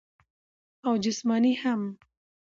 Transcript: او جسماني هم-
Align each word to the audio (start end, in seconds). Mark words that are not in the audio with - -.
او 0.87 0.93
جسماني 1.03 1.53
هم- 1.61 1.81